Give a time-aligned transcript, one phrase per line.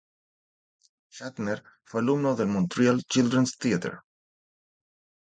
[1.11, 3.99] Shatner fue alumno del Montreal Children's Theatre.